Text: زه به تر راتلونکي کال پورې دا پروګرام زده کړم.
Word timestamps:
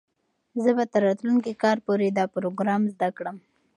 زه 0.63 0.69
به 0.77 0.83
تر 0.91 1.01
راتلونکي 1.07 1.53
کال 1.63 1.77
پورې 1.85 2.07
دا 2.17 2.25
پروګرام 2.35 2.81
زده 2.93 3.09
کړم. 3.17 3.37